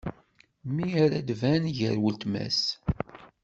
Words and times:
Mi 0.73 0.87
ara 1.03 1.17
d-tban 1.19 1.63
gar 1.77 1.95
watma-s. 2.03 2.61